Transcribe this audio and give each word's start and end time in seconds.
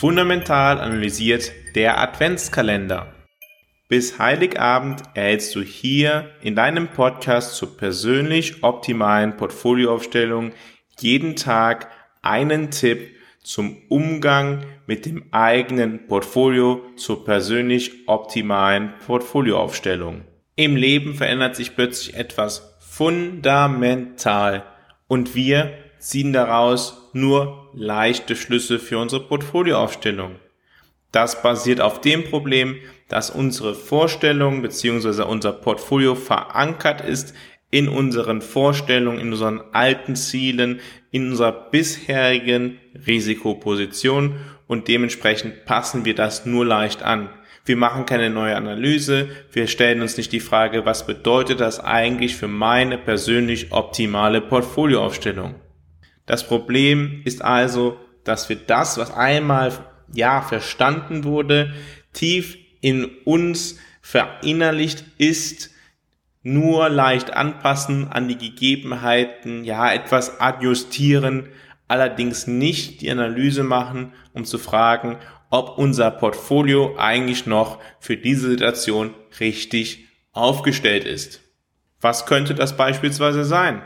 Fundamental 0.00 0.80
analysiert 0.80 1.52
der 1.74 2.00
Adventskalender. 2.00 3.12
Bis 3.86 4.18
Heiligabend 4.18 5.02
erhältst 5.12 5.54
du 5.54 5.60
hier 5.60 6.30
in 6.40 6.54
deinem 6.54 6.88
Podcast 6.88 7.56
zur 7.56 7.76
persönlich 7.76 8.64
optimalen 8.64 9.36
Portfolioaufstellung 9.36 10.52
jeden 10.98 11.36
Tag 11.36 11.90
einen 12.22 12.70
Tipp 12.70 13.10
zum 13.42 13.76
Umgang 13.90 14.64
mit 14.86 15.04
dem 15.04 15.24
eigenen 15.32 16.06
Portfolio 16.06 16.80
zur 16.96 17.22
persönlich 17.26 18.08
optimalen 18.08 18.94
Portfolioaufstellung. 19.04 20.22
Im 20.56 20.76
Leben 20.76 21.12
verändert 21.12 21.56
sich 21.56 21.76
plötzlich 21.76 22.16
etwas 22.16 22.78
fundamental 22.80 24.64
und 25.08 25.34
wir 25.34 25.74
ziehen 26.00 26.32
daraus 26.32 27.10
nur 27.12 27.70
leichte 27.74 28.34
Schlüsse 28.34 28.78
für 28.78 28.98
unsere 28.98 29.22
Portfolioaufstellung. 29.22 30.36
Das 31.12 31.42
basiert 31.42 31.80
auf 31.80 32.00
dem 32.00 32.24
Problem, 32.24 32.76
dass 33.08 33.30
unsere 33.30 33.74
Vorstellung 33.74 34.62
bzw. 34.62 35.22
unser 35.22 35.52
Portfolio 35.52 36.14
verankert 36.14 37.00
ist 37.00 37.34
in 37.70 37.88
unseren 37.88 38.42
Vorstellungen, 38.42 39.20
in 39.20 39.32
unseren 39.32 39.60
alten 39.72 40.16
Zielen, 40.16 40.80
in 41.10 41.30
unserer 41.30 41.52
bisherigen 41.52 42.80
Risikoposition 43.06 44.36
und 44.66 44.88
dementsprechend 44.88 45.64
passen 45.64 46.04
wir 46.04 46.14
das 46.14 46.46
nur 46.46 46.64
leicht 46.64 47.02
an. 47.02 47.28
Wir 47.64 47.76
machen 47.76 48.06
keine 48.06 48.30
neue 48.30 48.56
Analyse, 48.56 49.28
wir 49.52 49.66
stellen 49.66 50.00
uns 50.00 50.16
nicht 50.16 50.32
die 50.32 50.40
Frage, 50.40 50.86
was 50.86 51.06
bedeutet 51.06 51.60
das 51.60 51.78
eigentlich 51.78 52.34
für 52.36 52.48
meine 52.48 52.98
persönlich 52.98 53.72
optimale 53.72 54.40
Portfolioaufstellung. 54.40 55.54
Das 56.30 56.46
Problem 56.46 57.22
ist 57.24 57.42
also, 57.42 57.98
dass 58.22 58.48
wir 58.48 58.54
das, 58.54 58.98
was 58.98 59.12
einmal 59.12 59.72
ja 60.14 60.42
verstanden 60.42 61.24
wurde, 61.24 61.74
tief 62.12 62.56
in 62.80 63.06
uns 63.24 63.80
verinnerlicht 64.00 65.02
ist, 65.18 65.70
nur 66.44 66.88
leicht 66.88 67.32
anpassen 67.32 68.06
an 68.12 68.28
die 68.28 68.38
Gegebenheiten, 68.38 69.64
ja, 69.64 69.92
etwas 69.92 70.40
adjustieren, 70.40 71.48
allerdings 71.88 72.46
nicht 72.46 73.00
die 73.00 73.10
Analyse 73.10 73.64
machen, 73.64 74.12
um 74.32 74.44
zu 74.44 74.58
fragen, 74.58 75.18
ob 75.50 75.78
unser 75.78 76.12
Portfolio 76.12 76.96
eigentlich 76.96 77.44
noch 77.46 77.80
für 77.98 78.16
diese 78.16 78.50
Situation 78.50 79.14
richtig 79.40 80.06
aufgestellt 80.30 81.06
ist. 81.06 81.40
Was 82.00 82.24
könnte 82.24 82.54
das 82.54 82.76
beispielsweise 82.76 83.44
sein? 83.44 83.82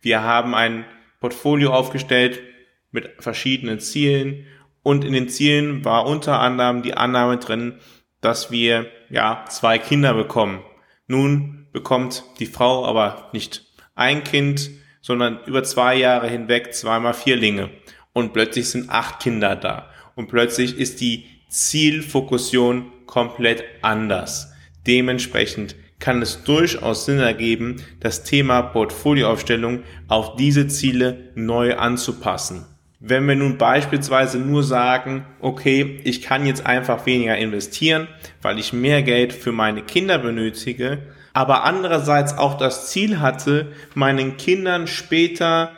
Wir 0.00 0.22
haben 0.22 0.54
ein 0.54 0.86
Portfolio 1.24 1.72
aufgestellt 1.72 2.42
mit 2.90 3.08
verschiedenen 3.18 3.80
Zielen 3.80 4.44
und 4.82 5.06
in 5.06 5.14
den 5.14 5.30
Zielen 5.30 5.82
war 5.82 6.04
unter 6.04 6.38
anderem 6.38 6.82
die 6.82 6.98
Annahme 6.98 7.38
drin, 7.38 7.78
dass 8.20 8.50
wir 8.50 8.90
ja 9.08 9.46
zwei 9.48 9.78
Kinder 9.78 10.12
bekommen. 10.12 10.62
Nun 11.06 11.66
bekommt 11.72 12.24
die 12.40 12.46
Frau 12.46 12.84
aber 12.84 13.30
nicht 13.32 13.64
ein 13.94 14.22
Kind, 14.22 14.68
sondern 15.00 15.40
über 15.46 15.64
zwei 15.64 15.94
Jahre 15.96 16.28
hinweg 16.28 16.74
zweimal 16.74 17.14
Vierlinge 17.14 17.70
und 18.12 18.34
plötzlich 18.34 18.68
sind 18.68 18.90
acht 18.90 19.20
Kinder 19.20 19.56
da 19.56 19.88
und 20.16 20.28
plötzlich 20.28 20.76
ist 20.76 21.00
die 21.00 21.24
Zielfokussation 21.48 22.92
komplett 23.06 23.64
anders. 23.80 24.52
Dementsprechend 24.86 25.74
kann 26.04 26.20
es 26.20 26.44
durchaus 26.44 27.06
Sinn 27.06 27.18
ergeben, 27.18 27.76
das 28.00 28.24
Thema 28.24 28.60
Portfolioaufstellung 28.60 29.84
auf 30.06 30.36
diese 30.36 30.68
Ziele 30.68 31.30
neu 31.34 31.78
anzupassen. 31.78 32.66
Wenn 33.00 33.26
wir 33.26 33.36
nun 33.36 33.56
beispielsweise 33.56 34.38
nur 34.38 34.62
sagen, 34.62 35.24
okay, 35.40 36.00
ich 36.04 36.20
kann 36.20 36.44
jetzt 36.44 36.66
einfach 36.66 37.06
weniger 37.06 37.38
investieren, 37.38 38.06
weil 38.42 38.58
ich 38.58 38.74
mehr 38.74 39.02
Geld 39.02 39.32
für 39.32 39.52
meine 39.52 39.80
Kinder 39.80 40.18
benötige, 40.18 40.98
aber 41.32 41.64
andererseits 41.64 42.36
auch 42.36 42.58
das 42.58 42.90
Ziel 42.90 43.20
hatte, 43.20 43.72
meinen 43.94 44.36
Kindern 44.36 44.86
später 44.86 45.70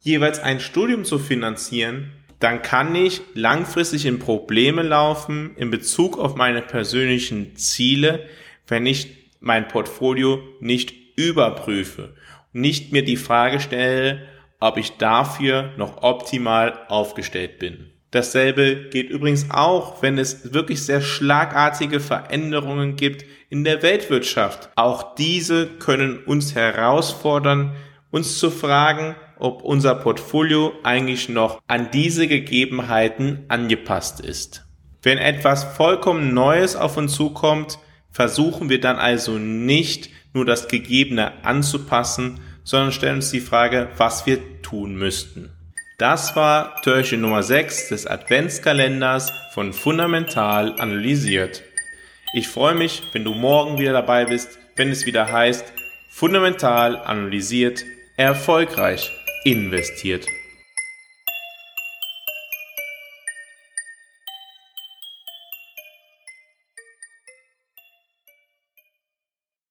jeweils 0.00 0.38
ein 0.38 0.60
Studium 0.60 1.04
zu 1.04 1.18
finanzieren, 1.18 2.12
dann 2.38 2.62
kann 2.62 2.94
ich 2.94 3.20
langfristig 3.34 4.06
in 4.06 4.20
Probleme 4.20 4.80
laufen 4.80 5.50
in 5.56 5.70
Bezug 5.70 6.18
auf 6.18 6.34
meine 6.34 6.62
persönlichen 6.62 7.56
Ziele, 7.56 8.24
wenn 8.66 8.86
ich 8.86 9.25
mein 9.40 9.68
Portfolio 9.68 10.40
nicht 10.60 10.94
überprüfe 11.16 12.14
nicht 12.56 12.90
mir 12.90 13.04
die 13.04 13.18
Frage 13.18 13.60
stelle, 13.60 14.22
ob 14.60 14.78
ich 14.78 14.96
dafür 14.96 15.72
noch 15.76 16.02
optimal 16.02 16.86
aufgestellt 16.88 17.58
bin. 17.58 17.90
Dasselbe 18.10 18.88
geht 18.88 19.10
übrigens 19.10 19.50
auch, 19.50 20.00
wenn 20.00 20.16
es 20.16 20.54
wirklich 20.54 20.82
sehr 20.82 21.02
schlagartige 21.02 22.00
Veränderungen 22.00 22.96
gibt 22.96 23.26
in 23.50 23.62
der 23.64 23.82
Weltwirtschaft. 23.82 24.70
Auch 24.74 25.14
diese 25.16 25.66
können 25.66 26.20
uns 26.24 26.54
herausfordern, 26.54 27.76
uns 28.10 28.38
zu 28.38 28.50
fragen, 28.50 29.16
ob 29.38 29.62
unser 29.62 29.94
Portfolio 29.96 30.72
eigentlich 30.82 31.28
noch 31.28 31.60
an 31.66 31.90
diese 31.92 32.26
Gegebenheiten 32.26 33.44
angepasst 33.48 34.20
ist. 34.20 34.64
Wenn 35.02 35.18
etwas 35.18 35.64
vollkommen 35.64 36.32
Neues 36.32 36.74
auf 36.74 36.96
uns 36.96 37.12
zukommt, 37.12 37.78
versuchen 38.16 38.70
wir 38.70 38.80
dann 38.80 38.96
also 38.96 39.32
nicht 39.32 40.08
nur 40.32 40.46
das 40.46 40.68
Gegebene 40.68 41.44
anzupassen, 41.44 42.40
sondern 42.64 42.90
stellen 42.90 43.16
uns 43.16 43.30
die 43.30 43.40
Frage, 43.40 43.90
was 43.98 44.24
wir 44.24 44.62
tun 44.62 44.96
müssten. 44.96 45.50
Das 45.98 46.34
war 46.34 46.80
Türchen 46.80 47.20
Nummer 47.20 47.42
6 47.42 47.90
des 47.90 48.06
Adventskalenders 48.06 49.34
von 49.52 49.74
Fundamental 49.74 50.80
analysiert. 50.80 51.62
Ich 52.32 52.48
freue 52.48 52.74
mich, 52.74 53.02
wenn 53.12 53.22
du 53.22 53.34
morgen 53.34 53.78
wieder 53.78 53.92
dabei 53.92 54.24
bist, 54.24 54.58
wenn 54.76 54.90
es 54.90 55.04
wieder 55.04 55.30
heißt, 55.30 55.74
Fundamental 56.08 56.96
analysiert, 56.96 57.84
erfolgreich 58.16 59.12
investiert. 59.44 60.26